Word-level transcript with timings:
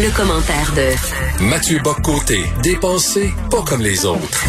Le 0.00 0.10
commentaire 0.16 0.72
de 0.74 1.44
Mathieu 1.44 1.78
Boccoté, 1.84 2.40
dépensé 2.62 3.30
pas 3.50 3.62
comme 3.62 3.82
les 3.82 4.06
autres. 4.06 4.42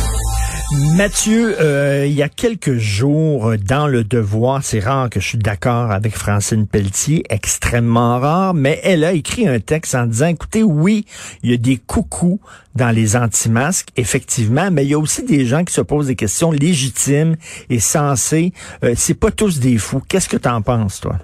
Mathieu, 0.95 1.57
euh, 1.59 2.05
il 2.07 2.13
y 2.13 2.23
a 2.23 2.29
quelques 2.29 2.77
jours, 2.77 3.49
euh, 3.49 3.57
dans 3.57 3.88
Le 3.88 4.05
Devoir, 4.05 4.63
c'est 4.63 4.79
rare 4.79 5.09
que 5.09 5.19
je 5.19 5.27
suis 5.27 5.38
d'accord 5.38 5.91
avec 5.91 6.16
Francine 6.16 6.66
Pelletier, 6.66 7.23
extrêmement 7.29 8.19
rare, 8.19 8.53
mais 8.53 8.79
elle 8.83 9.03
a 9.03 9.11
écrit 9.11 9.45
un 9.45 9.59
texte 9.59 9.95
en 9.95 10.05
disant, 10.05 10.27
écoutez, 10.27 10.63
oui, 10.63 11.05
il 11.44 11.52
y 11.52 11.53
a 11.53 11.57
des 11.57 11.75
coucous 11.75 12.39
dans 12.75 12.91
les 12.91 13.17
anti-masques, 13.17 13.89
effectivement, 13.97 14.71
mais 14.71 14.85
il 14.85 14.91
y 14.91 14.94
a 14.94 14.99
aussi 14.99 15.23
des 15.23 15.45
gens 15.45 15.66
qui 15.66 15.73
se 15.73 15.81
posent 15.81 16.07
des 16.07 16.16
questions 16.16 16.52
légitimes 16.52 17.35
et 17.69 17.81
sensées. 17.81 18.53
Euh, 18.85 18.94
c'est 18.95 19.13
pas 19.13 19.30
tous 19.30 19.59
des 19.59 19.77
fous. 19.77 20.02
Qu'est-ce 20.07 20.30
que 20.30 20.38
tu 20.38 20.47
en 20.47 20.61
penses, 20.61 21.02
toi? 21.02 21.17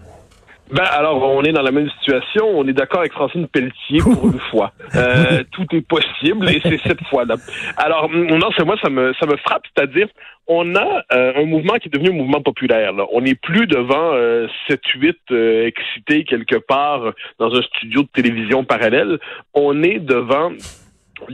Ben 0.72 0.84
alors, 0.84 1.24
on 1.24 1.44
est 1.44 1.52
dans 1.52 1.64
la 1.64 1.72
même 1.72 1.90
situation. 2.00 2.48
On 2.48 2.68
est 2.68 2.74
d'accord 2.74 3.00
avec 3.00 3.14
Francine 3.14 3.48
Pelletier 3.48 4.00
pour 4.02 4.26
une 4.32 4.40
fois. 4.52 4.72
Euh, 4.96 5.44
tout 5.52 5.66
est 5.74 5.82
possible 5.82 6.50
et 6.50 6.62
c'est 6.62 6.80
cette 6.86 7.04
fois-là. 7.08 7.36
Alors, 7.78 8.10
non, 8.10 8.50
c'est 8.56 8.66
moi, 8.66 8.76
ça 8.82 8.90
me 8.90 9.14
ça 9.20 9.26
me 9.26 9.36
frappe, 9.38 9.64
c'est-à-dire, 9.76 10.08
on 10.48 10.76
a 10.76 11.04
euh, 11.14 11.34
un 11.36 11.46
mouvement 11.46 11.76
qui 11.76 11.88
est 11.88 11.92
devenu 11.92 12.10
un 12.10 12.18
mouvement 12.18 12.42
populaire. 12.42 12.94
Là. 12.94 13.06
On 13.12 13.22
n'est 13.22 13.36
plus 13.36 13.68
devant 13.68 14.14
euh, 14.14 14.48
7-8 14.70 15.16
euh, 15.32 15.66
excités 15.66 16.24
quelque 16.24 16.58
part 16.58 17.14
dans 17.40 17.54
un 17.54 17.62
studio 17.62 18.04
de 18.04 18.10
télévision 18.14 18.64
parallèle. 18.64 19.20
On 19.54 19.84
est 19.84 20.00
devant 20.00 20.52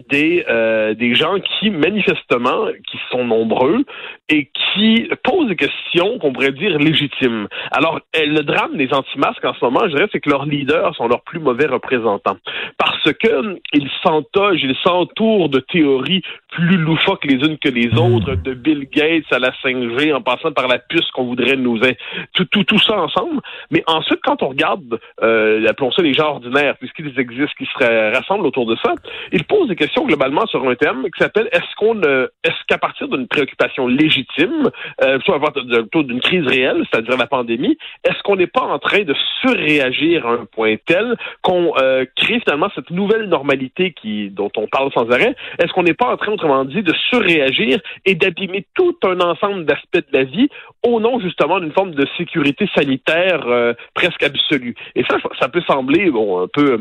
des 0.09 0.45
euh, 0.49 0.93
des 0.93 1.15
gens 1.15 1.39
qui 1.39 1.69
manifestement 1.69 2.67
qui 2.89 2.97
sont 3.11 3.25
nombreux 3.25 3.85
et 4.29 4.49
qui 4.73 5.09
posent 5.23 5.47
des 5.47 5.55
questions 5.55 6.17
qu'on 6.19 6.33
pourrait 6.33 6.51
dire 6.51 6.77
légitimes. 6.79 7.47
Alors 7.71 7.99
le 8.13 8.41
drame 8.41 8.75
des 8.75 8.91
anti-masques 8.91 9.45
en 9.45 9.53
ce 9.53 9.63
moment, 9.63 9.81
je 9.83 9.95
dirais, 9.95 10.07
c'est 10.11 10.19
que 10.19 10.29
leurs 10.29 10.45
leaders 10.45 10.95
sont 10.95 11.07
leurs 11.07 11.21
plus 11.23 11.39
mauvais 11.39 11.67
représentants 11.67 12.37
parce 12.77 13.13
que 13.13 13.59
ils 13.73 13.89
s'entogent, 14.03 14.63
ils 14.63 14.75
s'entourent 14.83 15.49
de 15.49 15.59
théories 15.59 16.23
plus 16.49 16.77
loufoques 16.77 17.25
les 17.25 17.35
unes 17.35 17.57
que 17.57 17.69
les 17.69 17.93
autres, 17.97 18.35
de 18.35 18.53
Bill 18.53 18.87
Gates 18.91 19.31
à 19.31 19.39
la 19.39 19.51
5G, 19.63 20.13
en 20.13 20.21
passant 20.21 20.53
par 20.53 20.67
la 20.67 20.79
puce 20.79 21.09
qu'on 21.11 21.25
voudrait 21.25 21.57
nous 21.57 21.79
tout, 22.33 22.45
tout 22.45 22.63
tout 22.63 22.79
ça 22.79 22.97
ensemble. 22.97 23.41
Mais 23.71 23.83
ensuite, 23.87 24.19
quand 24.23 24.41
on 24.41 24.49
regarde, 24.49 24.99
euh, 25.21 25.67
appelons 25.67 25.91
ça 25.91 26.01
les 26.01 26.13
gens 26.13 26.29
ordinaires, 26.29 26.77
puisqu'ils 26.77 27.19
existent, 27.19 27.53
qui 27.57 27.65
se 27.65 28.15
rassemblent 28.15 28.45
autour 28.45 28.65
de 28.65 28.75
ça, 28.83 28.93
ils 29.31 29.43
posent 29.43 29.67
des 29.67 29.75
questions 29.75 30.05
globalement 30.05 30.45
sur 30.47 30.67
un 30.67 30.75
thème 30.75 31.03
qui 31.03 31.19
s'appelle 31.19 31.49
est-ce 31.51 31.75
qu'on 31.77 32.01
euh, 32.03 32.27
est-ce 32.43 32.55
qu'à 32.67 32.77
partir 32.77 33.07
d'une 33.09 33.27
préoccupation 33.27 33.87
légitime, 33.87 34.14
euh, 35.01 35.19
soit 35.25 35.39
plutôt 35.39 36.03
d'une 36.03 36.21
crise 36.21 36.45
réelle, 36.45 36.83
c'est-à-dire 36.91 37.17
la 37.17 37.27
pandémie, 37.27 37.77
est-ce 38.03 38.21
qu'on 38.23 38.35
n'est 38.35 38.47
pas 38.47 38.61
en 38.61 38.79
train 38.79 39.03
de 39.03 39.15
surréagir 39.41 40.25
à 40.25 40.31
un 40.33 40.45
point 40.45 40.75
tel 40.85 41.15
qu'on 41.41 41.73
euh, 41.81 42.05
crée 42.15 42.39
finalement 42.39 42.69
cette 42.75 42.89
nouvelle 42.91 43.27
normalité 43.27 43.91
qui 43.91 44.29
dont 44.29 44.51
on 44.57 44.67
parle 44.67 44.91
sans 44.93 45.09
arrêt? 45.11 45.35
Est-ce 45.59 45.71
qu'on 45.73 45.83
n'est 45.83 45.93
pas 45.93 46.11
en 46.11 46.17
train, 46.17 46.33
autrement 46.33 46.65
dit, 46.65 46.83
de 46.83 46.93
surréagir 47.09 47.79
et 48.05 48.15
d'abîmer 48.15 48.65
tout 48.75 48.95
un 49.03 49.19
ensemble 49.19 49.65
d'aspects 49.65 49.97
de 50.11 50.17
la 50.17 50.23
vie 50.23 50.49
au 50.83 50.99
nom 50.99 51.19
justement 51.19 51.59
d'une 51.59 51.71
forme 51.71 51.91
de 51.91 52.05
sécurité 52.17 52.67
sanitaire 52.75 53.45
euh, 53.47 53.73
presque 53.93 54.23
absolue? 54.23 54.75
Et 54.95 55.03
ça, 55.09 55.17
ça 55.39 55.49
peut 55.49 55.63
sembler 55.67 56.09
bon 56.11 56.43
un 56.43 56.47
peu 56.47 56.79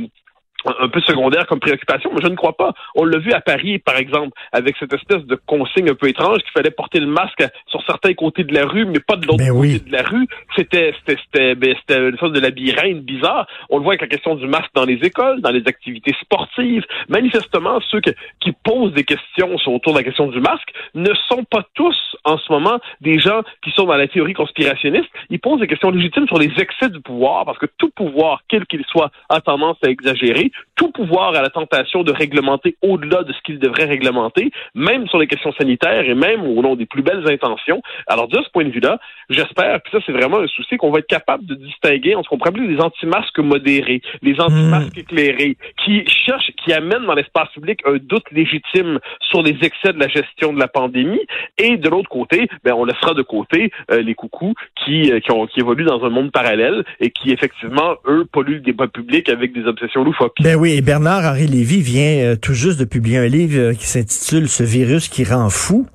un 0.67 0.89
peu 0.89 1.01
secondaire 1.03 1.47
comme 1.47 1.61
préoccupation, 1.61 2.11
mais 2.15 2.21
je 2.23 2.29
ne 2.29 2.35
crois 2.37 2.57
pas. 2.57 2.73
On 2.95 3.05
l'a 3.05 3.19
vu 3.19 3.33
à 3.33 3.41
Paris, 3.41 3.79
par 3.79 3.97
exemple, 3.97 4.33
avec 4.53 4.77
cette 4.79 4.93
espèce 4.93 5.25
de 5.25 5.35
consigne 5.47 5.91
un 5.91 5.95
peu 5.95 6.09
étrange 6.09 6.39
qu'il 6.39 6.53
fallait 6.53 6.71
porter 6.71 7.01
le 7.01 7.07
masque 7.07 7.45
sur 7.67 7.83
certains 7.87 8.15
côtés 8.15 8.45
de 8.45 8.55
la 8.55 8.65
rue, 8.67 8.85
mais 8.87 9.01
pas 9.01 9.17
de 9.17 9.27
l'autre 9.27 9.39
Ben 9.39 9.53
côté 9.53 9.79
de 9.81 9.93
la 9.93 10.03
rue. 10.03 10.27
C'était 10.57 10.95
c'était 10.99 11.21
c'était 11.25 11.55
ben, 11.55 11.75
c'était 11.81 12.09
une 12.09 12.19
sorte 12.19 12.33
de 12.33 12.41
labyrinthe 12.41 13.03
bizarre. 13.03 13.47
On 13.71 13.79
le 13.79 13.83
voit 13.85 13.93
avec 13.93 14.03
la 14.03 14.09
question 14.09 14.35
du 14.35 14.47
masque 14.47 14.71
dans 14.75 14.85
les 14.85 14.99
écoles, 15.03 15.41
dans 15.41 15.51
les 15.51 15.63
activités 15.67 16.15
sportives. 16.21 16.85
Manifestement, 17.09 17.81
ceux 17.91 18.01
que- 18.01 18.11
qui 18.41 18.53
posent 18.53 18.93
des 18.93 19.05
questions 19.05 19.57
sur 19.59 19.73
autour 19.73 19.93
de 19.93 19.99
la 19.99 20.05
question 20.05 20.27
du 20.29 20.41
masque 20.41 20.73
ne 20.95 21.13
sont 21.29 21.45
pas 21.45 21.65
tous 21.75 22.17
en 22.25 22.39
ce 22.39 22.51
moment 22.51 22.79
des 23.01 23.19
gens 23.19 23.43
qui 23.63 23.71
sont 23.73 23.85
dans 23.85 23.97
la 23.97 24.09
théorie 24.09 24.35
conspirationniste. 24.35 25.09
Ils 25.31 25.41
posent 25.41 25.61
des 25.61 25.67
questions 25.67 25.91
légitimes 25.91 26.27
sur 26.27 26.39
les 26.39 26.53
excès 26.59 26.89
du 26.89 27.01
pouvoir, 27.01 27.45
parce 27.45 27.59
que 27.59 27.67
tout 27.79 27.91
pouvoir, 27.95 28.43
quel 28.49 28.67
qu'il 28.67 28.85
soit, 28.87 29.11
a 29.29 29.41
tendance 29.41 29.77
à 29.85 29.89
exagérer 29.89 30.51
tout 30.77 30.91
pouvoir 30.91 31.35
a 31.35 31.43
la 31.43 31.51
tentation 31.51 32.03
de 32.03 32.13
réglementer 32.13 32.77
au-delà 32.83 33.23
de 33.23 33.33
ce 33.33 33.41
qu'il 33.43 33.59
devrait 33.59 33.85
réglementer, 33.85 34.51
même 34.75 35.07
sur 35.09 35.19
les 35.19 35.27
questions 35.27 35.53
sanitaires 35.53 36.09
et 36.09 36.15
même 36.15 36.43
au 36.43 36.63
nom 36.63 36.77
des 36.77 36.87
plus 36.87 37.03
belles 37.03 37.31
intentions. 37.31 37.83
Alors, 38.07 38.29
de 38.29 38.41
ce 38.43 38.51
point 38.51 38.65
de 38.65 38.71
vue-là, 38.71 38.99
j'espère, 39.31 39.81
puis 39.83 39.93
ça, 39.93 39.99
c'est 40.05 40.13
vraiment 40.13 40.39
un 40.39 40.47
souci, 40.47 40.77
qu'on 40.77 40.91
va 40.91 40.99
être 40.99 41.07
capable 41.07 41.47
de 41.47 41.55
distinguer 41.55 42.15
entre 42.15 42.25
ce 42.25 42.29
qu'on 42.31 42.39
pourrait 42.39 42.51
appeler 42.51 42.69
les 42.69 42.81
anti-masques 42.81 43.39
modérés, 43.39 44.03
les 44.23 44.41
anti-masques 44.41 44.99
éclairés, 44.99 45.57
qui 45.85 46.05
cherchent, 46.09 46.51
qui 46.65 46.73
amènent 46.73 47.07
dans 47.07 47.15
l'espace 47.15 47.49
public 47.51 47.81
un 47.87 47.97
doute 47.97 48.31
légitime 48.33 48.99
sur 49.21 49.43
les 49.43 49.57
excès 49.63 49.93
de 49.93 49.99
la 49.99 50.09
gestion 50.09 50.53
de 50.53 50.59
la 50.59 50.69
pandémie, 50.69 51.21
et 51.59 51.77
de 51.77 51.89
l'autre 51.89 52.09
côté, 52.09 52.49
ben, 52.65 52.75
on 52.75 52.85
laissera 52.85 53.15
de 53.15 53.23
côté 53.23 53.71
euh, 53.91 54.03
les 54.03 54.15
coucous 54.15 54.55
qui, 54.85 55.13
euh, 55.13 55.21
qui, 55.21 55.31
ont, 55.31 55.47
qui 55.47 55.61
évoluent 55.61 55.85
dans 55.85 56.05
un 56.05 56.11
monde 56.11 56.33
parallèle 56.33 56.85
et 57.01 57.11
qui, 57.11 57.31
effectivement, 57.31 57.95
eux, 58.07 58.27
polluent 58.31 58.55
le 58.55 58.61
débat 58.61 58.89
public 58.89 59.29
avec 59.29 59.53
des 59.53 59.67
obsessions 59.67 60.05
loufoques. 60.05 60.37
Ben 60.45 60.57
oui, 60.57 60.73
et 60.73 60.83
Bernard-Henri 60.83 61.47
Lévy 61.47 61.81
vient 61.81 62.19
euh, 62.19 62.37
tout 62.37 62.53
juste 62.53 62.79
de 62.79 62.85
publier 62.85 63.17
un 63.17 63.29
livre 63.29 63.59
euh, 63.59 63.73
qui 63.73 63.87
s'intitule 63.87 64.47
Ce 64.47 64.63
virus 64.63 65.09
qui 65.09 65.25
rend 65.25 65.49
fou. 65.49 65.87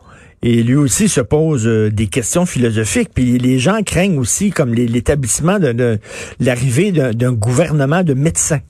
Et 0.41 0.63
lui 0.63 0.73
aussi 0.73 1.07
se 1.07 1.21
pose 1.21 1.67
euh, 1.67 1.91
des 1.91 2.07
questions 2.07 2.47
philosophiques. 2.47 3.11
Puis 3.13 3.37
les 3.37 3.59
gens 3.59 3.83
craignent 3.83 4.17
aussi, 4.17 4.49
comme 4.49 4.73
l'établissement 4.73 5.59
de, 5.59 5.99
l'arrivée 6.39 6.91
d'un 6.91 7.31
gouvernement 7.31 8.01
de 8.01 8.15
médecins. 8.15 8.61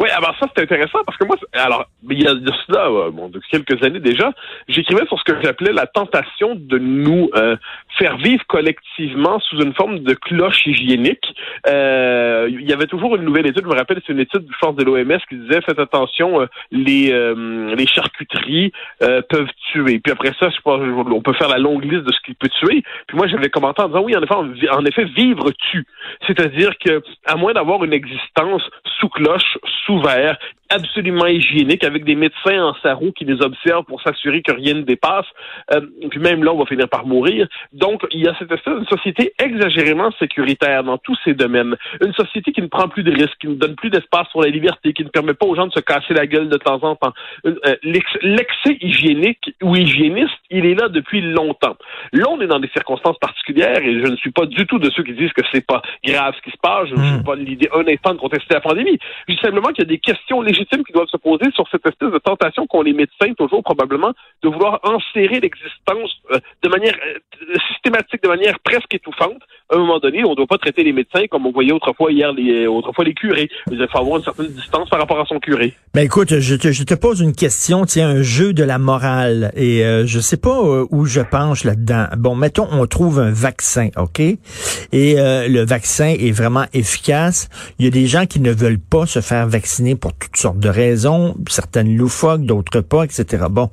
Oui, 0.00 0.08
alors 0.10 0.34
ça 0.38 0.46
c'est 0.54 0.62
intéressant 0.62 0.98
parce 1.06 1.16
que 1.18 1.24
moi, 1.24 1.36
alors 1.54 1.86
il 2.10 2.22
y 2.22 2.26
a 2.26 2.34
de 2.34 2.52
cela, 2.66 2.86
euh, 2.88 3.10
bon, 3.10 3.28
de 3.28 3.40
quelques 3.50 3.82
années 3.82 4.00
déjà, 4.00 4.32
j'écrivais 4.68 5.06
sur 5.06 5.18
ce 5.18 5.24
que 5.24 5.40
j'appelais 5.42 5.72
la 5.72 5.86
tentation 5.86 6.54
de 6.54 6.78
nous 6.78 7.30
euh, 7.34 7.56
faire 7.98 8.16
vivre 8.18 8.44
collectivement 8.46 9.40
sous 9.40 9.60
une 9.60 9.74
forme 9.74 10.00
de 10.00 10.14
cloche 10.14 10.66
hygiénique. 10.66 11.34
Euh, 11.66 12.48
il 12.50 12.68
y 12.68 12.72
avait 12.72 12.86
toujours 12.86 13.16
une 13.16 13.22
nouvelle 13.22 13.46
étude, 13.46 13.64
je 13.64 13.68
me 13.68 13.74
rappelle, 13.74 14.00
c'est 14.06 14.12
une 14.12 14.20
étude, 14.20 14.46
je 14.50 14.58
pense, 14.60 14.76
de 14.76 14.84
l'OMS 14.84 15.18
qui 15.28 15.36
disait 15.36 15.60
faites 15.62 15.78
attention, 15.78 16.42
euh, 16.42 16.46
les 16.70 17.12
euh, 17.12 17.74
les 17.74 17.86
charcuteries 17.86 18.72
peuvent 19.00 19.50
tuer. 19.72 19.98
Puis 20.00 20.12
après 20.12 20.32
ça, 20.38 20.50
je 20.50 20.60
pense, 20.62 20.80
on 20.80 21.22
peut 21.22 21.32
faire 21.34 21.48
la 21.48 21.58
longue 21.58 21.84
liste 21.84 22.04
de 22.04 22.12
ce 22.12 22.20
qui 22.24 22.34
peut 22.34 22.48
tuer. 22.48 22.82
Puis 23.06 23.16
moi, 23.16 23.26
j'avais 23.26 23.48
commenté 23.48 23.82
en 23.82 23.88
disant 23.88 24.02
oui, 24.02 24.16
en 24.16 24.22
effet, 24.22 24.70
en, 24.70 24.84
effet, 24.84 25.04
vivre 25.04 25.50
tue. 25.70 25.86
C'est-à-dire 26.26 26.72
que 26.78 27.02
à 27.24 27.36
moins 27.36 27.52
d'avoir 27.52 27.84
une 27.84 27.92
existence 27.92 28.62
sous 28.98 29.08
cloche, 29.08 29.58
verre, 29.94 30.36
absolument 30.68 31.26
hygiénique, 31.26 31.84
avec 31.84 32.04
des 32.04 32.16
médecins 32.16 32.60
en 32.60 32.74
sarrau 32.82 33.12
qui 33.12 33.24
les 33.24 33.40
observent 33.40 33.84
pour 33.84 34.02
s'assurer 34.02 34.42
que 34.42 34.52
rien 34.52 34.74
ne 34.74 34.82
dépasse. 34.82 35.26
Euh, 35.72 35.80
puis 36.10 36.18
même 36.18 36.42
là, 36.42 36.52
on 36.52 36.58
va 36.58 36.66
finir 36.66 36.88
par 36.88 37.06
mourir. 37.06 37.46
Donc, 37.72 38.04
il 38.10 38.24
y 38.24 38.28
a 38.28 38.34
cette 38.38 38.50
espèce 38.50 38.80
de 38.80 38.84
société 38.86 39.32
exagérément 39.40 40.10
sécuritaire 40.18 40.82
dans 40.82 40.98
tous 40.98 41.16
ces 41.24 41.34
domaines. 41.34 41.76
Une 42.04 42.12
société 42.14 42.50
qui 42.50 42.62
ne 42.62 42.66
prend 42.66 42.88
plus 42.88 43.04
de 43.04 43.12
risques, 43.12 43.38
qui 43.40 43.46
ne 43.46 43.54
donne 43.54 43.76
plus 43.76 43.90
d'espace 43.90 44.26
pour 44.32 44.42
la 44.42 44.48
liberté, 44.50 44.92
qui 44.92 45.04
ne 45.04 45.08
permet 45.08 45.34
pas 45.34 45.46
aux 45.46 45.54
gens 45.54 45.68
de 45.68 45.72
se 45.72 45.80
casser 45.80 46.14
la 46.14 46.26
gueule 46.26 46.48
de 46.48 46.56
temps 46.56 46.82
en 46.82 46.96
temps. 46.96 47.12
Euh, 47.46 47.54
l'ex- 47.84 48.18
L'excès 48.22 48.76
hygiénique 48.80 49.54
ou 49.62 49.76
hygiéniste, 49.76 50.34
il 50.50 50.66
est 50.66 50.74
là 50.74 50.88
depuis 50.88 51.20
longtemps. 51.20 51.76
Là, 52.12 52.24
on 52.28 52.40
est 52.40 52.46
dans 52.48 52.58
des 52.58 52.68
circonstances 52.68 53.18
particulières 53.18 53.78
et 53.82 54.02
je 54.04 54.10
ne 54.10 54.16
suis 54.16 54.32
pas 54.32 54.46
du 54.46 54.66
tout 54.66 54.78
de 54.80 54.90
ceux 54.90 55.04
qui 55.04 55.12
disent 55.12 55.32
que 55.32 55.42
c'est 55.52 55.64
pas 55.64 55.80
grave 56.04 56.34
ce 56.36 56.42
qui 56.42 56.50
se 56.50 56.58
passe. 56.60 56.88
Je 56.88 56.94
ne 56.96 57.04
suis 57.14 57.22
pas 57.24 57.36
l'idée 57.36 57.68
un 57.74 57.86
instant 57.86 58.14
de 58.14 58.18
contester 58.18 58.54
la 58.54 58.60
pandémie. 58.60 58.98
Je 59.28 59.34
dis 59.34 59.40
simplement 59.40 59.65
qu'il 59.72 59.84
y 59.84 59.86
a 59.86 59.90
des 59.90 59.98
questions 59.98 60.40
légitimes 60.40 60.84
qui 60.84 60.92
doivent 60.92 61.08
se 61.08 61.16
poser 61.16 61.50
sur 61.54 61.68
cette 61.70 61.86
espèce 61.86 62.10
de 62.10 62.18
tentation 62.18 62.66
qu'ont 62.66 62.82
les 62.82 62.92
médecins 62.92 63.32
toujours 63.34 63.62
probablement 63.62 64.12
de 64.42 64.48
vouloir 64.48 64.80
enserrer 64.82 65.40
l'existence 65.40 66.10
euh, 66.30 66.38
de 66.62 66.68
manière 66.68 66.96
euh, 67.06 67.54
systématique, 67.72 68.22
de 68.22 68.28
manière 68.28 68.58
presque 68.60 68.94
étouffante 68.94 69.42
à 69.68 69.74
un 69.74 69.78
moment 69.78 69.98
donné, 69.98 70.24
on 70.24 70.30
ne 70.30 70.36
doit 70.36 70.46
pas 70.46 70.58
traiter 70.58 70.84
les 70.84 70.92
médecins 70.92 71.26
comme 71.28 71.44
on 71.46 71.50
voyait 71.50 71.72
autrefois 71.72 72.12
hier, 72.12 72.32
les, 72.32 72.66
autrefois 72.68 73.04
les 73.04 73.14
curés. 73.14 73.48
Il 73.70 73.84
faut 73.90 73.98
avoir 73.98 74.18
une 74.18 74.22
certaine 74.22 74.46
distance 74.46 74.88
par 74.88 75.00
rapport 75.00 75.18
à 75.18 75.24
son 75.26 75.40
curé. 75.40 75.74
Ben 75.92 76.02
écoute, 76.02 76.38
je 76.38 76.54
te, 76.54 76.94
pose 76.94 77.20
une 77.20 77.34
question, 77.34 77.84
tiens, 77.84 78.08
un 78.10 78.22
jeu 78.22 78.52
de 78.52 78.62
la 78.62 78.78
morale, 78.78 79.50
et 79.56 79.84
euh, 79.84 80.06
je 80.06 80.20
sais 80.20 80.36
pas 80.36 80.56
euh, 80.56 80.86
où 80.90 81.04
je 81.06 81.20
penche 81.20 81.64
là-dedans. 81.64 82.06
Bon, 82.16 82.36
mettons, 82.36 82.68
on 82.70 82.86
trouve 82.86 83.18
un 83.18 83.32
vaccin, 83.32 83.88
ok, 83.96 84.20
et 84.20 84.36
le 84.92 85.64
vaccin 85.64 86.14
est 86.18 86.30
vraiment 86.30 86.66
efficace. 86.72 87.48
Il 87.78 87.84
y 87.84 87.88
a 87.88 87.90
des 87.90 88.06
gens 88.06 88.26
qui 88.26 88.40
ne 88.40 88.52
veulent 88.52 88.78
pas 88.78 89.06
se 89.06 89.20
faire 89.20 89.48
vacciner 89.48 89.55
pour 89.98 90.12
toutes 90.12 90.36
sortes 90.36 90.58
de 90.58 90.68
raisons, 90.68 91.34
certaines 91.48 91.96
loufoques, 91.96 92.44
d'autres 92.44 92.80
pas, 92.80 93.04
etc. 93.04 93.44
Bon, 93.50 93.70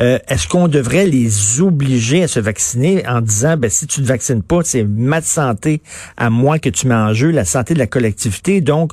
euh, 0.00 0.18
est-ce 0.28 0.48
qu'on 0.48 0.68
devrait 0.68 1.06
les 1.06 1.60
obliger 1.60 2.22
à 2.22 2.28
se 2.28 2.40
vacciner 2.40 3.06
en 3.06 3.20
disant, 3.20 3.56
ben 3.56 3.70
si 3.70 3.86
tu 3.86 4.00
te 4.00 4.06
vaccines 4.06 4.42
pas, 4.42 4.60
c'est 4.64 4.84
ma 4.84 5.20
santé 5.20 5.82
à 6.16 6.30
moi 6.30 6.58
que 6.58 6.68
tu 6.68 6.86
mets 6.86 6.94
en 6.94 7.12
jeu, 7.12 7.30
la 7.30 7.44
santé 7.44 7.74
de 7.74 7.78
la 7.78 7.86
collectivité. 7.86 8.60
Donc, 8.60 8.92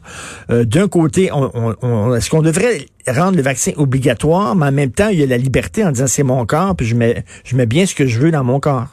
euh, 0.49 0.65
d'un 0.65 0.87
côté, 0.87 1.25
est-ce 1.25 2.29
qu'on 2.29 2.41
devrait 2.41 2.85
rendre 3.07 3.37
le 3.37 3.43
vaccin 3.43 3.71
obligatoire, 3.77 4.55
mais 4.55 4.67
en 4.67 4.71
même 4.71 4.91
temps, 4.91 5.09
il 5.09 5.19
y 5.19 5.23
a 5.23 5.27
la 5.27 5.37
liberté 5.37 5.83
en 5.83 5.91
disant 5.91 6.07
c'est 6.07 6.23
mon 6.23 6.45
corps, 6.45 6.75
puis 6.75 6.85
je 6.85 6.95
mets, 6.95 7.23
je 7.43 7.55
mets 7.55 7.65
bien 7.65 7.85
ce 7.85 7.95
que 7.95 8.07
je 8.07 8.19
veux 8.19 8.31
dans 8.31 8.43
mon 8.43 8.59
corps? 8.59 8.87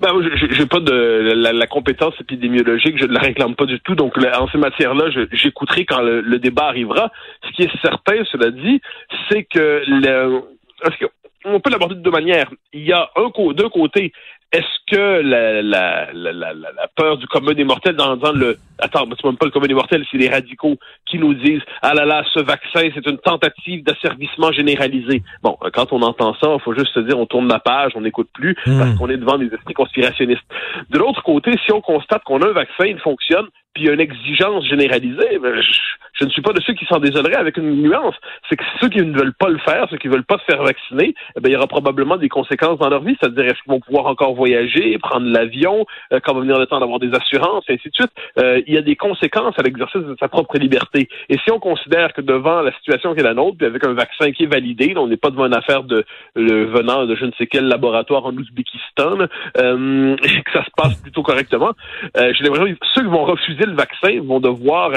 Ben, 0.00 0.10
j'ai 0.50 0.66
pas 0.66 0.80
de 0.80 0.92
la, 0.92 1.66
compétence 1.66 2.14
épidémiologique, 2.20 2.98
je 2.98 3.06
ne 3.06 3.12
la 3.12 3.20
réclame 3.20 3.54
pas 3.54 3.66
du 3.66 3.78
tout. 3.80 3.94
Donc, 3.94 4.16
en 4.18 4.48
ces 4.48 4.58
matières-là, 4.58 5.10
j'écouterai 5.32 5.84
quand 5.84 6.00
le, 6.00 6.38
débat 6.38 6.66
arrivera. 6.66 7.10
Ce 7.46 7.52
qui 7.52 7.62
est 7.62 7.80
certain, 7.80 8.24
cela 8.30 8.50
dit, 8.50 8.80
c'est 9.30 9.44
que 9.44 9.82
le, 9.86 10.42
on 11.44 11.60
peut 11.60 11.70
l'aborder 11.70 11.94
de 11.94 12.00
deux 12.00 12.10
manières. 12.10 12.50
Il 12.72 12.82
y 12.82 12.92
a 12.92 13.10
un 13.16 13.30
deux 13.52 13.68
côtés 13.68 14.12
est-ce 14.52 14.94
que 14.94 15.22
la, 15.22 15.62
la, 15.62 16.12
la, 16.12 16.32
la, 16.32 16.88
peur 16.94 17.16
du 17.16 17.26
commun 17.26 17.54
des 17.54 17.64
mortels 17.64 17.96
dans, 17.96 18.16
dans 18.16 18.32
le 18.32 18.58
attends, 18.78 19.06
c'est 19.08 19.24
même 19.24 19.36
pas 19.36 19.46
le 19.46 19.50
commun 19.50 19.66
des 19.66 19.74
mortels, 19.74 20.04
c'est 20.10 20.18
les 20.18 20.28
radicaux 20.28 20.76
qui 21.06 21.18
nous 21.18 21.32
disent 21.32 21.62
ah 21.80 21.94
là 21.94 22.04
là, 22.04 22.22
ce 22.34 22.40
vaccin 22.40 22.88
c'est 22.94 23.06
une 23.06 23.18
tentative 23.18 23.82
d'asservissement 23.82 24.52
généralisé. 24.52 25.22
Bon, 25.42 25.56
quand 25.72 25.92
on 25.92 26.02
entend 26.02 26.34
ça, 26.34 26.52
il 26.52 26.60
faut 26.60 26.74
juste 26.74 26.92
se 26.92 27.00
dire 27.00 27.18
on 27.18 27.26
tourne 27.26 27.48
la 27.48 27.60
page, 27.60 27.92
on 27.94 28.02
n'écoute 28.02 28.28
plus 28.34 28.54
hmm. 28.66 28.78
parce 28.78 28.94
qu'on 28.96 29.08
est 29.08 29.16
devant 29.16 29.38
des 29.38 29.46
esprits 29.46 29.74
conspirationnistes. 29.74 30.44
De 30.90 30.98
l'autre 30.98 31.22
côté, 31.22 31.52
si 31.64 31.72
on 31.72 31.80
constate 31.80 32.22
qu'on 32.24 32.42
a 32.42 32.48
un 32.48 32.52
vaccin, 32.52 32.84
il 32.84 32.98
fonctionne, 32.98 33.46
puis 33.74 33.88
une 33.88 34.00
exigence 34.00 34.66
généralisée, 34.66 35.38
ben, 35.40 35.60
je, 36.18 36.24
ne 36.24 36.30
suis 36.30 36.42
pas 36.42 36.52
de 36.52 36.60
ceux 36.60 36.74
qui 36.74 36.84
s'en 36.86 36.98
désoleraient 36.98 37.36
avec 37.36 37.56
une 37.56 37.82
nuance. 37.82 38.14
C'est 38.48 38.56
que 38.56 38.64
ceux 38.80 38.88
qui 38.88 38.98
ne 38.98 39.16
veulent 39.16 39.34
pas 39.34 39.48
le 39.48 39.58
faire, 39.58 39.86
ceux 39.90 39.96
qui 39.96 40.08
ne 40.08 40.12
veulent 40.12 40.24
pas 40.24 40.38
se 40.38 40.44
faire 40.44 40.62
vacciner, 40.62 41.14
eh 41.36 41.40
ben, 41.40 41.48
il 41.48 41.52
y 41.52 41.56
aura 41.56 41.66
probablement 41.66 42.16
des 42.16 42.28
conséquences 42.28 42.78
dans 42.78 42.90
leur 42.90 43.02
vie. 43.02 43.16
C'est-à-dire, 43.20 43.44
est-ce 43.44 43.62
qu'ils 43.62 43.72
vont 43.72 43.80
pouvoir 43.80 44.06
encore 44.06 44.34
voyager, 44.42 44.98
prendre 44.98 45.26
l'avion, 45.26 45.86
euh, 46.12 46.20
quand 46.22 46.34
va 46.34 46.40
venir 46.40 46.58
le 46.58 46.66
temps 46.66 46.80
d'avoir 46.80 46.98
des 46.98 47.12
assurances, 47.14 47.64
et 47.68 47.74
ainsi 47.74 47.88
de 47.88 47.94
suite. 47.94 48.12
Euh, 48.38 48.60
il 48.66 48.74
y 48.74 48.78
a 48.78 48.82
des 48.82 48.96
conséquences 48.96 49.54
à 49.58 49.62
l'exercice 49.62 50.02
de 50.02 50.16
sa 50.18 50.28
propre 50.28 50.58
liberté. 50.58 51.08
Et 51.28 51.38
si 51.44 51.50
on 51.52 51.60
considère 51.60 52.12
que 52.12 52.20
devant 52.20 52.60
la 52.62 52.72
situation 52.78 53.14
qui 53.14 53.20
est 53.20 53.24
la 53.24 53.34
nôtre, 53.34 53.58
puis 53.58 53.66
avec 53.66 53.84
un 53.86 53.92
vaccin 53.92 54.32
qui 54.32 54.44
est 54.44 54.52
validé, 54.52 54.94
on 54.96 55.06
n'est 55.06 55.16
pas 55.16 55.30
devant 55.30 55.46
une 55.46 55.54
affaire 55.54 55.84
de 55.84 56.04
venant 56.34 57.06
de 57.06 57.14
je 57.14 57.24
ne 57.24 57.32
sais 57.38 57.46
quel 57.46 57.66
laboratoire 57.66 58.26
en 58.26 58.32
Ouzbékistan, 58.32 59.26
euh, 59.58 60.16
et 60.24 60.42
que 60.42 60.52
ça 60.52 60.64
se 60.64 60.70
passe 60.76 60.94
plutôt 60.96 61.22
correctement, 61.22 61.72
euh, 62.16 62.32
j'ai 62.34 62.44
l'impression 62.44 62.74
que 62.74 62.86
ceux 62.94 63.02
qui 63.02 63.08
vont 63.08 63.24
refuser 63.24 63.64
le 63.64 63.74
vaccin 63.74 64.20
vont 64.22 64.40
devoir 64.40 64.92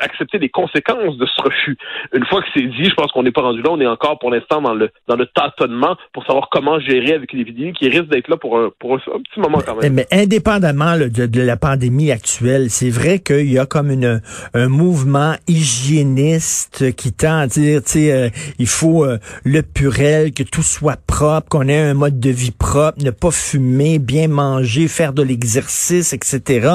accepter 0.00 0.38
les 0.38 0.48
conséquences 0.48 1.16
de 1.16 1.26
ce 1.26 1.42
refus. 1.42 1.76
Une 2.14 2.24
fois 2.26 2.42
que 2.42 2.48
c'est 2.54 2.62
dit, 2.62 2.84
je 2.84 2.94
pense 2.94 3.10
qu'on 3.12 3.22
n'est 3.22 3.32
pas 3.32 3.42
rendu 3.42 3.62
là. 3.62 3.70
On 3.70 3.80
est 3.80 3.86
encore 3.86 4.18
pour 4.18 4.30
l'instant 4.30 4.60
dans 4.60 4.74
le 4.74 4.90
dans 5.08 5.16
le 5.16 5.26
tâtonnement 5.26 5.96
pour 6.12 6.24
savoir 6.26 6.48
comment 6.50 6.78
gérer 6.78 7.14
avec 7.14 7.32
une 7.32 7.40
épidémie 7.40 7.72
qui 7.72 7.88
risque 7.88 8.08
d'être 8.08 8.28
là 8.28 8.35
pour 8.36 8.58
un, 8.58 8.70
pour 8.78 8.94
un, 8.94 8.98
petit 8.98 9.40
moment 9.40 9.60
quand 9.64 9.76
même. 9.76 9.92
Mais 9.92 10.06
indépendamment 10.10 10.96
de, 10.98 11.40
la 11.40 11.56
pandémie 11.56 12.10
actuelle, 12.10 12.70
c'est 12.70 12.90
vrai 12.90 13.18
qu'il 13.18 13.50
y 13.50 13.58
a 13.58 13.66
comme 13.66 13.90
une, 13.90 14.20
un 14.54 14.68
mouvement 14.68 15.34
hygiéniste 15.46 16.94
qui 16.96 17.12
tend 17.12 17.38
à 17.38 17.46
dire, 17.46 17.82
tu 17.82 17.92
sais, 17.92 18.12
euh, 18.12 18.28
il 18.58 18.66
faut 18.66 19.04
euh, 19.04 19.18
le 19.44 19.62
purel, 19.62 20.32
que 20.32 20.42
tout 20.42 20.62
soit 20.62 20.98
propre, 21.06 21.48
qu'on 21.48 21.68
ait 21.68 21.78
un 21.78 21.94
mode 21.94 22.20
de 22.20 22.30
vie 22.30 22.50
propre, 22.50 23.02
ne 23.02 23.10
pas 23.10 23.30
fumer, 23.30 23.98
bien 23.98 24.28
manger, 24.28 24.88
faire 24.88 25.12
de 25.12 25.22
l'exercice, 25.22 26.12
etc. 26.12 26.68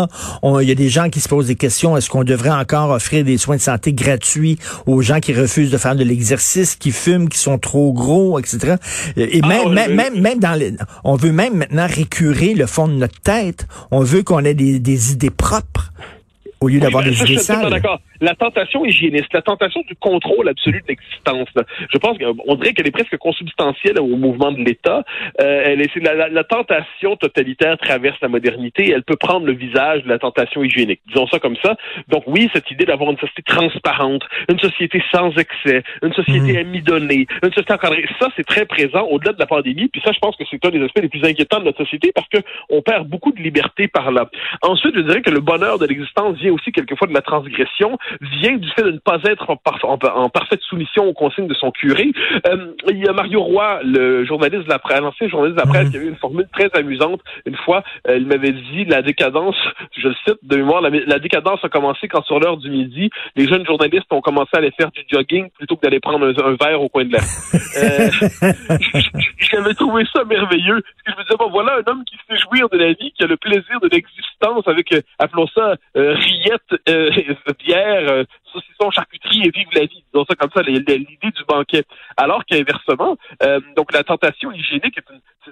Il 0.44 0.68
y 0.68 0.72
a 0.72 0.76
des 0.76 0.90
gens 0.90 1.10
qui 1.10 1.20
se 1.20 1.30
posent 1.30 1.48
des 1.48 1.56
questions. 1.56 1.98
Est-ce 1.98 2.10
qu'on 2.10 2.24
devrait 2.24 2.50
encore 2.50 2.92
offrir 2.92 3.24
des 3.24 3.38
soins 3.38 3.56
de 3.56 3.62
santé 3.62 3.94
gratuits 3.94 4.58
aux 4.86 5.02
gens 5.02 5.20
qui 5.20 5.34
refusent 5.34 5.72
de 5.72 5.78
faire 5.78 5.96
de 5.96 6.04
l'exercice, 6.04 6.76
qui 6.76 6.92
fument, 6.92 7.30
qui 7.30 7.38
sont 7.38 7.58
trop 7.58 7.94
gros, 7.94 8.40
etc. 8.40 8.76
Et 9.18 9.42
ah, 9.44 9.48
même, 9.48 9.74
même, 9.74 9.96
même, 9.96 10.22
même, 10.22 10.40
dans 10.40 10.58
les, 10.58 10.74
on 11.04 11.16
veut 11.16 11.32
même 11.32 11.51
maintenant 11.52 11.88
récurer 11.88 12.54
le 12.54 12.66
fond 12.66 12.88
de 12.88 12.94
notre 12.94 13.20
tête. 13.22 13.68
On 13.92 14.02
veut 14.02 14.24
qu'on 14.24 14.44
ait 14.46 14.54
des, 14.54 14.80
des 14.80 15.14
idées 15.14 15.30
propres 15.30 15.92
au 16.60 16.68
lieu 16.68 16.80
d'avoir 16.80 17.04
des 17.04 17.20
idées 17.22 17.40
sales 17.40 17.82
la 18.22 18.36
tentation 18.36 18.86
hygiéniste, 18.86 19.34
la 19.34 19.42
tentation 19.42 19.82
du 19.88 19.96
contrôle 19.96 20.48
absolu 20.48 20.82
de 20.82 20.88
l'existence. 20.88 21.50
Je 21.92 21.98
pense 21.98 22.18
qu'on 22.18 22.56
dirait 22.56 22.74
qu'elle 22.74 22.88
est 22.88 22.92
presque 22.92 23.18
consubstantielle 23.18 24.00
au 24.00 24.16
mouvement 24.16 24.52
de 24.52 24.60
l'État. 24.60 25.04
Euh, 25.42 25.64
elle 25.66 25.82
est, 25.82 25.96
la, 25.98 26.30
la, 26.30 26.44
tentation 26.44 27.16
totalitaire 27.16 27.78
traverse 27.78 28.18
la 28.22 28.28
modernité. 28.28 28.92
Elle 28.92 29.04
peut 29.04 29.16
prendre 29.16 29.46
le 29.46 29.54
visage 29.54 30.04
de 30.04 30.10
la 30.10 30.20
tentation 30.20 30.64
hygiénique. 30.64 31.02
Disons 31.08 31.28
ça 31.28 31.40
comme 31.40 31.56
ça. 31.64 31.76
Donc 32.10 32.24
oui, 32.28 32.50
cette 32.54 32.70
idée 32.70 32.86
d'avoir 32.86 33.10
une 33.10 33.18
société 33.18 33.42
transparente, 33.44 34.24
une 34.50 34.60
société 34.60 35.04
sans 35.12 35.32
excès, 35.38 35.84
une 36.04 36.14
société 36.14 36.54
mmh. 36.54 36.68
amidonnée, 36.68 37.28
une 37.44 37.50
société 37.50 37.74
encadrée, 37.74 38.06
ça 38.20 38.28
c'est 38.36 38.46
très 38.46 38.66
présent 38.66 39.08
au-delà 39.10 39.34
de 39.34 39.40
la 39.40 39.48
pandémie. 39.48 39.88
Puis 39.88 40.02
ça, 40.06 40.12
je 40.12 40.20
pense 40.20 40.36
que 40.36 40.44
c'est 40.50 40.64
un 40.64 40.70
des 40.70 40.84
aspects 40.84 41.02
les 41.02 41.10
plus 41.10 41.24
inquiétants 41.24 41.60
de 41.60 41.66
notre 41.66 41.84
société 41.84 42.12
parce 42.14 42.28
que 42.28 42.38
on 42.70 42.82
perd 42.82 43.08
beaucoup 43.08 43.32
de 43.32 43.42
liberté 43.42 43.88
par 43.88 44.12
là. 44.12 44.30
Ensuite, 44.62 44.96
je 44.96 45.02
dirais 45.02 45.22
que 45.22 45.32
le 45.32 45.40
bonheur 45.40 45.80
de 45.80 45.86
l'existence 45.88 46.38
vient 46.38 46.54
aussi 46.54 46.72
quelquefois 46.72 47.08
de 47.08 47.14
la 47.14 47.22
transgression 47.22 47.98
vient 48.20 48.58
du 48.58 48.70
fait 48.72 48.84
de 48.84 48.92
ne 48.92 49.00
pas 49.00 49.20
être 49.24 49.50
en, 49.84 50.30
parfaite 50.30 50.62
soumission 50.62 51.06
aux 51.06 51.14
consignes 51.14 51.48
de 51.48 51.54
son 51.54 51.72
curé. 51.72 52.12
Euh, 52.48 52.74
il 52.90 52.98
y 52.98 53.08
a 53.08 53.14
Mario 53.14 53.42
Roy, 53.42 53.82
le 53.84 54.26
journaliste 54.26 54.64
de 54.66 54.70
la 54.70 54.80
presse, 54.80 55.00
l'ancien 55.00 55.28
journaliste 55.28 55.58
de 55.58 55.62
la 55.62 55.68
presse, 55.68 55.86
mhm. 55.86 55.92
qui 55.92 55.98
avait 55.98 56.08
une 56.08 56.16
formule 56.16 56.48
très 56.54 56.70
amusante. 56.74 57.22
Une 57.46 57.56
fois, 57.56 57.84
euh, 58.08 58.18
il 58.18 58.28
m'avait 58.28 58.52
dit 58.52 58.86
la 58.86 59.02
décadence, 59.02 59.56
je 59.98 60.08
le 60.08 60.16
cite 60.26 60.40
de 60.44 60.58
mémoire, 60.58 60.82
la, 60.82 61.20
décadence 61.20 61.60
a 61.64 61.70
commencé 61.70 62.08
quand 62.08 62.24
sur 62.26 62.40
l'heure 62.40 62.58
du 62.58 62.70
midi, 62.70 63.10
les 63.36 63.48
jeunes 63.48 63.66
journalistes 63.66 64.12
ont 64.12 64.22
commencé 64.22 64.50
à 64.54 64.58
aller 64.58 64.72
faire 64.72 64.92
du 64.92 65.02
jogging 65.12 65.50
plutôt 65.52 65.76
que 65.76 65.82
d'aller 65.82 66.00
prendre 66.00 66.26
un, 66.26 66.56
verre 66.64 66.82
au 66.82 66.90
coin 66.90 67.06
de 67.06 67.12
l'air. 67.12 67.24
euh, 67.78 68.10
J'avais 69.38 69.74
trouvé 69.74 70.04
ça 70.14 70.24
merveilleux. 70.24 70.82
Je 71.06 71.12
me 71.12 71.24
disais, 71.24 71.36
bon, 71.38 71.50
voilà 71.50 71.76
un 71.76 71.92
homme 71.92 72.04
qui 72.06 72.16
se 72.18 72.22
fait 72.28 72.40
jouir 72.40 72.70
de 72.70 72.78
la 72.78 72.94
vie, 72.94 73.12
qui 73.12 73.24
a 73.24 73.28
le 73.28 73.38
plaisir 73.38 73.80
de 73.82 73.90
l'existence 73.92 74.68
avec, 74.68 74.94
appelons 75.20 75.48
ça, 75.48 75.76
rillette, 75.96 76.62
bière, 77.64 78.01
euh, 78.02 78.24
saucisson, 78.52 78.92
charcuterie 78.92 79.44
et 79.46 79.50
vive 79.50 79.68
la 79.74 79.86
vie. 79.86 80.04
Disons 80.14 80.26
ça 80.26 80.36
comme 80.36 80.52
ça, 80.54 80.62
l'idée 80.62 81.00
du 81.00 81.44
banquet. 81.48 81.84
Alors 82.18 82.46
qu'inversement, 82.46 83.18
euh, 83.44 83.60
donc 83.76 83.94
la 83.94 84.04
tentation 84.04 84.52
hygiénique, 84.52 85.00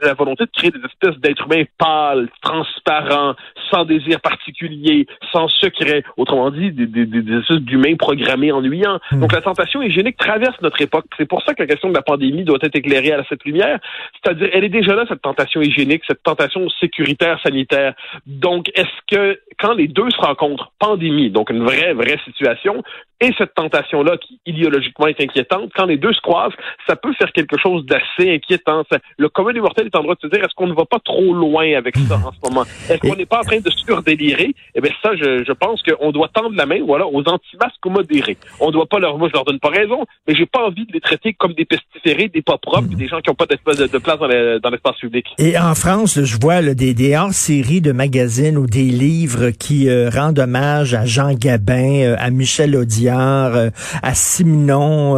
la 0.06 0.14
volonté 0.14 0.46
de 0.46 0.52
créer 0.52 0.72
des 0.72 0.80
espèces 0.80 1.20
d'êtres 1.20 1.46
humains 1.46 1.64
pâles, 1.78 2.30
transparents, 2.42 3.36
sans 3.72 3.86
désir 3.86 4.20
particulier, 4.22 5.08
sans 5.32 5.48
secret. 5.48 6.04
Autrement 6.18 6.52
dit, 6.52 6.72
des, 6.72 6.86
des, 6.86 7.06
des 7.06 7.38
espèces 7.40 7.58
d'humains 7.58 7.96
programmés 7.96 8.52
ennuyants. 8.52 9.00
Hmm. 9.12 9.22
Donc 9.22 9.34
la 9.34 9.42
tentation 9.42 9.82
hygiénique 9.82 10.18
traverse 10.18 10.60
notre 10.62 10.82
époque. 10.82 11.06
C'est 11.18 11.28
pour 11.28 11.42
ça 11.44 11.54
que 11.54 11.62
la 11.62 11.68
question 11.68 11.90
de 11.90 11.96
la 11.96 12.02
pandémie 12.02 12.44
doit 12.44 12.60
être 12.62 12.76
éclairée 12.76 13.12
à 13.12 13.24
cette 13.30 13.44
lumière. 13.46 13.80
C'est-à-dire, 14.22 14.50
elle 14.54 14.64
est 14.64 14.70
déjà 14.70 14.96
là, 14.96 15.06
cette 15.08 15.22
tentation 15.22 15.62
hygiénique, 15.62 16.04
cette 16.08 16.24
tentation 16.24 16.68
sécuritaire, 16.80 17.40
sanitaire. 17.44 17.94
Donc, 18.26 18.70
est-ce 18.76 19.16
que 19.16 19.40
quand 19.60 19.74
les 19.74 19.88
deux 19.88 20.10
se 20.10 20.18
rencontrent, 20.18 20.72
pandémie, 20.80 21.30
donc 21.30 21.50
une 21.50 21.64
vraie, 21.64 21.94
vraie 21.94 22.20
situation, 22.26 22.84
et 23.22 23.32
cette 23.38 23.54
tentation-là 23.54 24.18
qui 24.18 24.40
idéologiquement 24.46 25.08
est 25.08 25.22
inquiétante, 25.22 25.72
quand 25.76 25.86
les 25.86 25.98
deux 25.98 26.14
se 26.14 26.22
croisent, 26.22 26.56
ça 26.88 26.96
peut 26.96 27.14
faire 27.14 27.32
quelque 27.34 27.58
chose 27.58 27.86
d'assez 27.86 28.34
inquiétant. 28.34 28.84
le 29.18 29.30
commun 29.30 29.52
des 29.52 29.60
mortels 29.60 29.89
est 29.90 29.96
en 29.96 30.04
droit 30.04 30.16
de 30.16 30.22
se 30.22 30.28
dire, 30.28 30.44
est-ce 30.44 30.56
qu'on 30.56 30.68
ne 30.68 30.74
va 30.74 30.86
pas 30.86 31.00
trop 31.04 31.34
loin 31.34 31.66
avec 31.78 31.98
ça 31.98 32.16
en 32.16 32.32
ce 32.32 32.50
moment? 32.50 32.66
Est-ce 32.90 33.00
qu'on 33.00 33.16
n'est 33.16 33.26
pas 33.26 33.40
en 33.40 33.44
train 33.44 33.60
de 33.60 33.70
surdélirer? 33.70 34.54
Eh 34.76 34.82
bien, 34.82 34.92
ça, 35.02 35.16
je, 35.16 35.44
je 35.46 35.52
pense 35.54 35.82
qu'on 35.84 36.12
doit 36.12 36.30
tendre 36.30 36.56
la 36.56 36.66
main, 36.66 36.80
voilà, 36.86 37.08
aux 37.08 37.22
anti-masques 37.22 37.86
modérés. 37.86 38.38
On 38.60 38.68
ne 38.68 38.72
doit 38.72 38.86
pas 38.86 39.00
leur, 39.00 39.18
moi, 39.18 39.28
je 39.30 39.34
leur 39.34 39.46
donne 39.46 39.60
pas 39.60 39.70
raison, 39.70 40.06
mais 40.28 40.36
j'ai 40.36 40.46
pas 40.46 40.66
envie 40.66 40.86
de 40.86 40.94
les 40.94 41.02
traiter 41.02 41.34
comme 41.34 41.54
des 41.54 41.66
pestiférés, 41.66 42.30
des 42.30 42.42
pas 42.42 42.58
propres, 42.58 42.88
des 42.88 43.08
gens 43.08 43.20
qui 43.22 43.30
n'ont 43.30 43.36
pas 43.36 43.46
de, 43.46 43.88
de, 43.88 43.98
place 43.98 44.20
dans 44.20 44.70
l'espace 44.70 44.98
public. 44.98 45.26
Et 45.38 45.58
en 45.58 45.76
France, 45.76 46.20
je 46.24 46.38
vois 46.40 46.62
des, 46.62 46.94
des 46.94 47.16
hors-séries 47.16 47.82
de 47.82 47.92
magazines 47.92 48.58
ou 48.58 48.66
des 48.68 48.84
livres 48.84 49.52
qui 49.52 49.90
euh, 49.90 50.10
rendent 50.10 50.40
hommage 50.40 50.94
à 50.94 51.06
Jean 51.06 51.34
Gabin, 51.34 52.04
euh, 52.04 52.16
à 52.20 52.30
Michel 52.30 52.76
Audiard, 52.76 53.56
euh, 53.56 53.70
à 54.04 54.14
Simenon, 54.14 55.18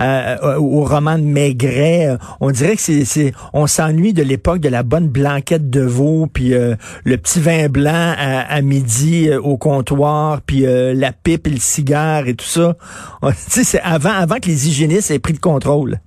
euh, 0.00 0.56
au 0.58 0.84
roman 0.84 1.18
de 1.18 1.24
Maigret. 1.24 2.16
On 2.40 2.50
dirait 2.50 2.76
que 2.76 2.82
c'est, 2.82 3.32
on 3.52 3.66
s'ennuie 3.66 4.11
de 4.12 4.22
l'époque 4.22 4.60
de 4.60 4.68
la 4.68 4.82
bonne 4.82 5.08
blanquette 5.08 5.70
de 5.70 5.80
veau, 5.80 6.26
puis 6.32 6.50
le 6.50 7.16
petit 7.16 7.40
vin 7.40 7.68
blanc 7.68 8.14
à, 8.18 8.60
midi 8.62 9.30
au 9.34 9.56
comptoir, 9.56 10.40
puis 10.42 10.64
la 10.66 11.12
pipe 11.12 11.46
et 11.46 11.50
le 11.50 11.56
cigare 11.56 12.26
et 12.26 12.34
tout 12.34 12.44
ça. 12.44 12.76
c'est 13.34 13.80
avant, 13.80 14.12
avant 14.12 14.36
que 14.36 14.46
les 14.46 14.68
hygiénistes 14.68 15.10
aient 15.10 15.18
pris 15.18 15.32
le 15.32 15.40
contrôle. 15.40 15.98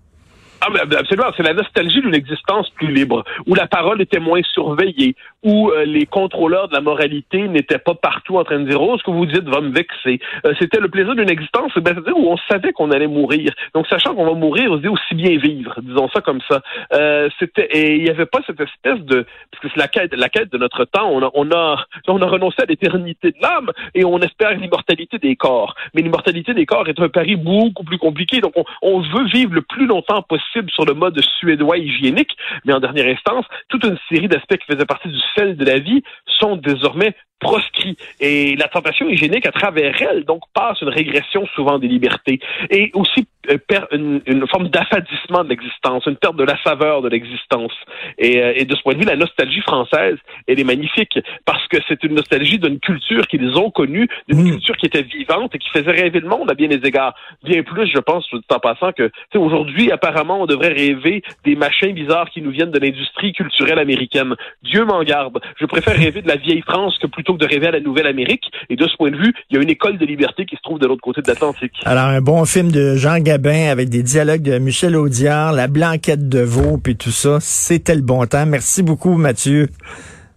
Ah, 0.62 0.69
absolument. 0.97 1.31
C'est 1.38 1.43
la 1.43 1.53
nostalgie 1.53 2.01
d'une 2.01 2.15
existence 2.15 2.69
plus 2.71 2.91
libre, 2.91 3.24
où 3.45 3.55
la 3.55 3.67
parole 3.67 4.01
était 4.01 4.19
moins 4.19 4.41
surveillée, 4.53 5.15
où 5.45 5.69
euh, 5.69 5.85
les 5.85 6.07
contrôleurs 6.07 6.67
de 6.67 6.73
la 6.73 6.81
moralité 6.81 7.47
n'étaient 7.47 7.77
pas 7.77 7.93
partout 7.93 8.37
en 8.37 8.43
train 8.43 8.59
de 8.59 8.67
dire 8.67 8.81
oh 8.81 8.97
ce 8.97 9.03
que 9.03 9.11
vous 9.11 9.27
dites 9.27 9.43
va 9.43 9.61
me 9.61 9.71
vexer. 9.71 10.19
Euh, 10.45 10.53
c'était 10.59 10.79
le 10.79 10.89
plaisir 10.89 11.15
d'une 11.15 11.29
existence, 11.29 11.71
ben, 11.75 11.93
c'est-à-dire 11.93 12.17
où 12.17 12.27
on 12.31 12.37
savait 12.49 12.73
qu'on 12.73 12.89
allait 12.89 13.07
mourir. 13.07 13.53
Donc 13.75 13.85
sachant 13.87 14.15
qu'on 14.15 14.25
va 14.25 14.33
mourir, 14.33 14.71
on 14.71 14.77
se 14.77 14.81
dit 14.81 14.87
aussi 14.87 15.13
bien 15.13 15.37
vivre, 15.37 15.79
disons 15.81 16.09
ça 16.09 16.21
comme 16.21 16.41
ça. 16.49 16.61
Euh, 16.93 17.29
c'était 17.39 17.67
et 17.71 17.95
il 17.95 18.03
n'y 18.03 18.09
avait 18.09 18.25
pas 18.25 18.39
cette 18.47 18.59
espèce 18.59 18.99
de 19.05 19.25
parce 19.51 19.61
que 19.61 19.69
c'est 19.69 19.79
la 19.79 19.87
quête, 19.87 20.13
la 20.15 20.29
quête 20.29 20.51
de 20.51 20.57
notre 20.57 20.83
temps. 20.85 21.09
On 21.11 21.21
a 21.21 21.29
on 21.35 21.51
a 21.51 21.85
on 22.07 22.21
a 22.21 22.25
renoncé 22.25 22.63
à 22.63 22.65
l'éternité 22.65 23.31
de 23.31 23.37
l'âme 23.39 23.71
et 23.93 24.03
on 24.03 24.17
espère 24.19 24.51
l'immortalité 24.57 25.19
des 25.19 25.35
corps. 25.35 25.75
Mais 25.93 26.01
l'immortalité 26.01 26.55
des 26.55 26.65
corps 26.65 26.89
est 26.89 26.99
un 26.99 27.09
pari 27.09 27.35
beaucoup 27.35 27.83
plus 27.83 27.99
compliqué. 27.99 28.41
Donc 28.41 28.53
on, 28.55 28.65
on 28.81 29.01
veut 29.01 29.25
vivre 29.25 29.53
le 29.53 29.61
plus 29.61 29.85
longtemps 29.85 30.23
possible 30.23 30.71
sur 30.71 30.85
le 30.85 30.95
mode 30.95 31.21
suédois 31.39 31.77
hygiénique, 31.77 32.35
mais 32.65 32.73
en 32.73 32.79
dernière 32.79 33.07
instance, 33.07 33.45
toute 33.69 33.85
une 33.85 33.97
série 34.09 34.27
d'aspects 34.27 34.57
qui 34.57 34.73
faisaient 34.73 34.85
partie 34.85 35.09
du 35.09 35.19
sel 35.36 35.56
de 35.56 35.65
la 35.65 35.80
vie 35.80 36.04
sont 36.39 36.56
désormais 36.56 37.15
proscrit. 37.39 37.98
Et 38.20 38.56
la 38.56 38.68
tentation 38.68 39.08
hygiénique, 39.10 39.46
à 39.46 39.51
travers 39.51 40.01
elle, 40.01 40.25
donc, 40.25 40.42
passe 40.54 40.82
une 40.82 40.89
régression 40.89 41.46
souvent 41.56 41.80
des 41.80 41.88
libertés 41.88 42.39
et 42.70 42.92
aussi 42.94 43.27
euh, 43.50 43.58
perd 43.58 43.88
une, 43.92 44.22
une, 44.25 44.48
forme 44.48 44.70
d'affadissement 44.70 45.44
de 45.44 45.50
l'existence, 45.50 46.06
une 46.06 46.15
perte 46.15 46.36
de 46.36 46.44
la 46.44 46.62
saveur 46.63 47.01
de 47.01 47.10
l'existence. 47.10 47.74
Et, 48.18 48.42
euh, 48.42 48.54
et, 48.56 48.65
de 48.65 48.75
ce 48.75 48.82
point 48.82 48.94
de 48.94 49.00
vue, 49.00 49.06
la 49.06 49.15
nostalgie 49.15 49.62
française, 49.62 50.18
elle 50.48 50.60
est 50.60 50.63
magnifique 50.63 51.20
parce 51.46 51.68
que 51.68 51.77
c'est 51.88 52.04
une 52.04 52.15
nostalgie 52.15 52.58
d'une 52.58 52.80
culture 52.80 53.27
qu'ils 53.27 53.58
ont 53.58 53.70
connue, 53.70 54.08
d'une 54.27 54.44
mmh. 54.44 54.51
culture 54.51 54.77
qui 54.77 54.86
était 54.86 55.04
vivante 55.04 55.54
et 55.56 55.60
qui 55.60 55.70
faisait 55.70 55.92
rêver 55.92 56.20
le 56.20 56.30
monde 56.30 56.50
à 56.50 56.54
bien 56.54 56.68
des 56.68 56.88
égards. 56.88 57.15
Bien 57.44 57.63
plus, 57.63 57.88
je 57.88 58.00
pense, 58.00 58.27
en 58.34 58.60
passant, 58.60 58.92
que 58.92 59.12
aujourd'hui, 59.36 59.92
apparemment, 59.92 60.42
on 60.42 60.46
devrait 60.46 60.74
rêver 60.74 61.22
des 61.44 61.56
machins 61.56 61.94
bizarres 61.94 62.30
qui 62.30 62.42
nous 62.42 62.51
viennent 62.51 62.72
de 62.72 62.80
l'industrie 62.80 63.34
culturelle 63.34 63.80
américaine. 63.80 64.36
Dieu 64.63 64.86
m'en 64.86 65.04
garde. 65.04 65.39
Je 65.60 65.65
préfère 65.65 65.96
rêver 65.96 66.22
de 66.22 66.27
la 66.27 66.38
vieille 66.38 66.62
France 66.62 66.98
que 67.00 67.08
plutôt 67.25 67.38
que 67.38 67.46
de 67.46 67.51
rêver 67.51 67.67
à 67.67 67.72
la 67.72 67.79
Nouvelle-Amérique. 67.79 68.51
Et 68.70 68.75
de 68.75 68.88
ce 68.88 68.96
point 68.96 69.12
de 69.12 69.17
vue, 69.17 69.34
il 69.50 69.55
y 69.55 69.60
a 69.60 69.63
une 69.63 69.70
école 69.70 69.98
de 69.98 70.05
liberté 70.05 70.46
qui 70.46 70.55
se 70.55 70.62
trouve 70.62 70.79
de 70.79 70.88
l'autre 70.88 71.01
côté 71.01 71.22
de 71.22 71.27
l'Atlantique. 71.27 71.74
Alors, 71.84 72.05
un 72.05 72.22
bon 72.22 72.46
film 72.46 72.72
de 72.72 72.96
Jean 72.96 73.20
Gabin 73.20 73.70
avec 73.70 73.89
des 73.89 74.03
dialogues 74.03 74.44
de 74.44 74.58
Michel 74.60 74.96
Audiard, 74.96 75.53
La 75.53 75.67
Blanquette 75.67 76.29
de 76.29 76.39
Veau, 76.39 76.77
puis 76.77 76.96
tout 76.96 77.12
ça, 77.12 77.39
c'était 77.41 77.96
le 77.96 78.01
bon 78.01 78.25
temps. 78.25 78.46
Merci 78.46 78.84
beaucoup, 78.84 79.15
Mathieu. 79.15 79.67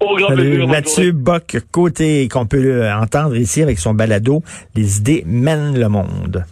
Au 0.01 0.17
grand 0.17 0.29
Salut, 0.29 0.67
Mathieu 0.67 1.13
Bock, 1.13 1.59
côté 1.73 2.29
qu'on 2.29 2.47
peut 2.47 2.89
entendre 2.91 3.37
ici 3.37 3.63
avec 3.63 3.79
son 3.79 3.95
balado, 3.95 4.43
Les 4.77 4.99
idées 4.99 5.25
mènent 5.27 5.79
le 5.79 5.89
monde. 5.89 6.45